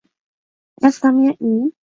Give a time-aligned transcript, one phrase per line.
[0.81, 1.75] 一心一意？